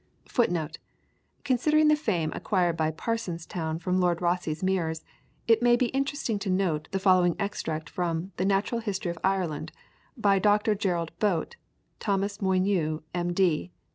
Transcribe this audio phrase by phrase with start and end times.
[0.01, 0.09] *
[1.43, 5.05] Considering the fame acquired by Parsonstown from Lord Rosse's mirrors,
[5.47, 9.71] it may be interesting to note the following extract from "The Natural History of Ireland,"
[10.17, 10.73] by Dr.
[10.73, 11.55] Gerard Boate,
[11.99, 13.35] Thomas Molyneux M.